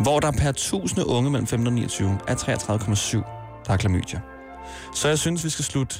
[0.00, 3.16] Hvor der per 1000 unge mellem 15 og 29 er 33,7,
[3.64, 4.20] der har klamydia.
[4.94, 5.96] Så jeg synes, vi skal slutte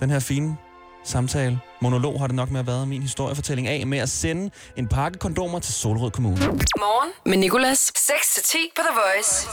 [0.00, 0.56] den her fine
[1.04, 1.60] samtale.
[1.80, 5.18] Monolog har det nok med at være min historiefortælling af med at sende en pakke
[5.18, 6.36] kondomer til Solrød Kommune.
[6.78, 7.92] Morgen med Nicolas.
[7.98, 9.48] 6-10 på The Voice.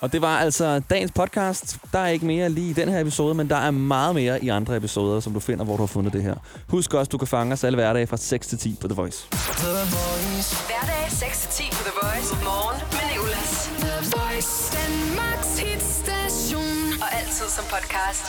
[0.00, 1.76] Og det var altså dagens podcast.
[1.92, 4.48] Der er ikke mere lige i den her episode, men der er meget mere i
[4.48, 6.34] andre episoder, som du finder, hvor du har fundet det her.
[6.68, 9.26] Husk også, du kan fange os alle hverdage fra 6 til 10 på The Voice.
[9.30, 12.34] Hverdag 6-10 på The Voice.
[12.44, 13.70] Morgen med Nicolas.
[13.84, 14.52] The Voice.
[14.78, 17.02] Danmarks hitstation.
[17.02, 18.24] Og altid som podcast.